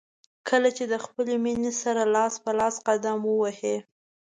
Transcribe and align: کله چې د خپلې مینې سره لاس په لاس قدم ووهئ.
کله 0.47 0.69
چې 0.77 0.83
د 0.91 0.95
خپلې 1.05 1.35
مینې 1.43 1.71
سره 1.83 2.01
لاس 2.15 2.33
په 2.43 2.51
لاس 2.59 2.75
قدم 2.87 3.17
ووهئ. 3.25 3.77